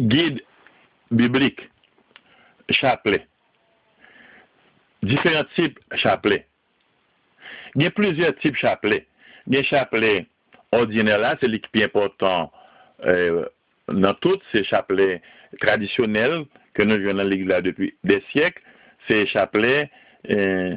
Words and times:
guide 0.00 0.42
biblique, 1.10 1.68
chapelet. 2.70 3.26
Différents 5.02 5.44
types 5.54 5.78
chapelet. 5.94 6.46
Il 7.74 7.82
y 7.82 7.86
a 7.86 7.90
plusieurs 7.90 8.34
types 8.36 8.56
chapelet. 8.56 9.06
Il 9.46 9.54
y 9.54 9.58
a 9.58 9.62
chapelet 9.62 10.26
ordinaire 10.72 11.18
là, 11.18 11.36
c'est 11.40 11.48
l'équipe 11.48 11.76
important 11.76 12.52
euh, 13.04 13.46
dans 13.88 14.14
tous 14.14 14.40
ces 14.52 14.64
chapelets 14.64 15.22
traditionnels 15.60 16.44
que 16.74 16.82
nous 16.82 17.00
jouons 17.00 17.14
dans 17.14 17.24
l'Église 17.24 17.62
depuis 17.62 17.94
des 18.04 18.22
siècles. 18.32 18.62
Ces 19.06 19.26
chapelets 19.26 19.90
euh, 20.30 20.76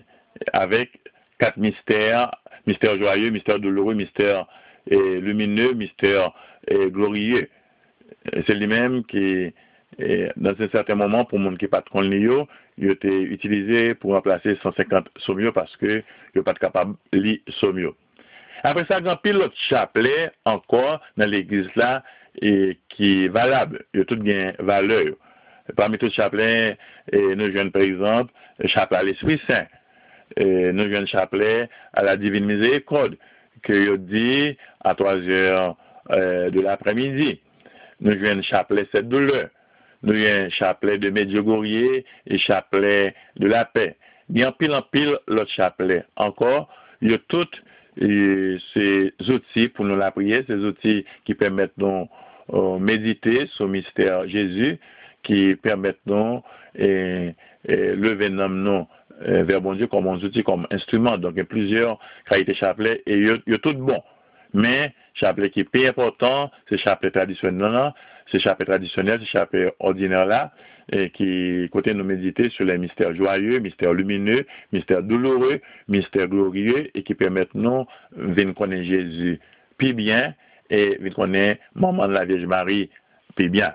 avec 0.53 0.91
quatre 1.39 1.57
mystères, 1.57 2.31
mystère 2.65 2.97
joyeux, 2.97 3.29
mystère 3.29 3.59
douloureux, 3.59 3.95
mystère 3.95 4.47
euh, 4.91 5.19
lumineux, 5.19 5.73
mystère 5.73 6.31
glorieux. 6.69 7.49
C'est 8.47 8.53
lui-même 8.53 9.03
qui, 9.05 9.53
dans 10.35 10.55
un 10.59 10.69
certain 10.69 10.95
moment, 10.95 11.25
pour 11.25 11.39
monde 11.39 11.57
qui 11.57 11.67
pas 11.67 11.81
trop 11.81 12.01
il 12.77 12.89
a 12.89 12.93
été 12.93 13.21
utilisé 13.21 13.93
pour 13.93 14.13
remplacer 14.13 14.57
150 14.61 15.07
sommiaux 15.17 15.51
parce 15.51 15.75
que 15.77 16.03
il 16.33 16.43
pas 16.43 16.53
capable 16.53 16.95
de 17.11 17.19
lire 17.19 17.39
sommiaux. 17.59 17.95
Après 18.63 18.85
ça, 18.85 18.99
il 18.99 19.07
a 19.07 19.15
pile 19.17 19.37
l'autre 19.37 19.55
chapelet 19.69 20.31
encore 20.45 21.01
dans 21.17 21.29
l'église 21.29 21.67
là 21.75 22.03
et 22.41 22.77
qui 22.89 23.25
est 23.25 23.27
valable. 23.27 23.85
Il 23.93 23.99
y 23.99 24.01
a 24.01 24.05
tout 24.05 24.15
bien 24.15 24.53
valeur. 24.59 25.15
Parmi 25.75 25.97
tous 25.97 26.07
les 26.07 26.11
chapelets, 26.11 26.77
nous 27.13 27.43
avons 27.43 27.69
par 27.69 27.81
exemple 27.81 28.33
le 28.59 28.67
chapelet 28.67 28.97
à 28.97 29.03
l'Esprit 29.03 29.41
Saint. 29.47 29.65
Et 30.37 30.71
nous 30.71 30.85
le 30.85 31.05
chapelet 31.05 31.69
à 31.93 32.03
la 32.03 32.17
Divine 32.17 32.45
Miséricorde, 32.45 33.17
que 33.63 33.97
dit 33.97 34.57
à 34.83 34.95
3 34.95 35.17
heures 35.27 35.75
euh, 36.11 36.49
de 36.49 36.61
l'après-midi. 36.61 37.41
Nous 38.01 38.11
avons 38.11 38.35
le 38.35 38.41
chapelet 38.41 38.87
cette 38.91 39.07
douleur. 39.07 39.49
Nous 40.03 40.13
avons 40.13 40.45
un 40.45 40.49
chapelet 40.49 40.97
de 40.97 41.09
Medjugorje 41.09 42.03
et 42.27 42.37
chapelet 42.37 43.13
de 43.37 43.47
la 43.47 43.65
paix. 43.65 43.95
Il 44.29 44.39
y 44.39 44.43
a 44.43 44.51
pile 44.51 44.73
en 44.73 44.81
pile 44.81 45.17
l'autre 45.27 45.51
chapelet. 45.51 46.03
Encore, 46.15 46.69
il 47.01 47.11
y 47.11 47.13
a 47.13 47.19
toutes 47.27 47.61
ces 47.97 49.13
outils 49.29 49.67
pour 49.69 49.85
nous 49.85 49.95
la 49.95 50.11
prier, 50.11 50.43
ces 50.47 50.55
outils 50.55 51.05
qui 51.25 51.35
permettent 51.35 51.77
de 51.77 52.05
euh, 52.53 52.79
méditer 52.79 53.47
sur 53.47 53.65
le 53.65 53.71
mystère 53.71 54.27
Jésus, 54.27 54.79
qui 55.23 55.55
permettent 55.55 55.99
de 56.05 56.39
et, 56.75 57.35
lever 57.67 58.29
nos 58.29 58.87
euh, 59.27 59.43
vers 59.43 59.61
bon 59.61 59.75
Dieu 59.75 59.87
comme 59.87 60.07
un 60.07 60.15
outil, 60.15 60.43
comme 60.43 60.65
instrument. 60.71 61.17
Donc, 61.17 61.33
il 61.35 61.39
y 61.39 61.41
a 61.41 61.45
plusieurs 61.45 61.99
qualités 62.27 62.55
chapelet 62.55 63.03
et 63.05 63.13
il 63.13 63.41
y 63.45 63.53
a 63.53 63.57
tout 63.59 63.73
bon. 63.73 64.01
Mais, 64.53 64.93
chapelet 65.13 65.49
qui 65.49 65.61
est 65.61 65.63
plus 65.63 65.87
important, 65.87 66.51
c'est 66.69 66.77
chapelet 66.77 67.11
traditionnel, 67.11 67.93
c'est 68.31 68.39
chapelet 68.39 68.65
traditionnel, 68.65 69.23
chapelet 69.25 69.73
ordinaire 69.79 70.25
là, 70.25 70.51
et 70.91 71.09
qui 71.09 71.69
nous 71.73 72.03
méditer 72.03 72.49
sur 72.49 72.65
les 72.65 72.77
mystères 72.77 73.15
joyeux, 73.15 73.59
mystères 73.59 73.93
lumineux, 73.93 74.45
mystères 74.71 75.03
douloureux, 75.03 75.61
mystères 75.87 76.27
glorieux, 76.27 76.89
et 76.95 77.03
qui 77.03 77.15
permettent 77.15 77.55
nous 77.55 77.85
de 78.17 78.51
connaître 78.51 78.83
Jésus 78.83 79.39
plus 79.77 79.93
bien 79.93 80.33
et 80.69 80.97
de 80.97 81.09
connaître 81.09 81.61
maman 81.75 82.07
de 82.07 82.13
la 82.13 82.25
Vierge 82.25 82.45
Marie 82.45 82.89
plus 83.35 83.49
bien. 83.49 83.73